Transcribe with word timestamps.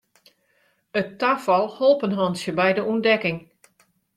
It 1.01 1.09
tafal 1.19 1.65
holp 1.75 2.01
in 2.07 2.17
hantsje 2.19 2.51
by 2.59 2.69
de 2.75 2.83
ûntdekking. 2.91 3.39